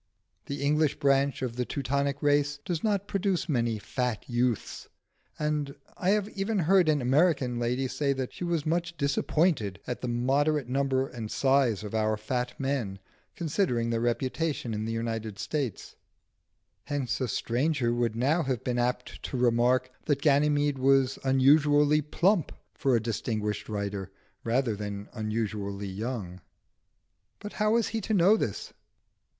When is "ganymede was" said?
20.23-21.19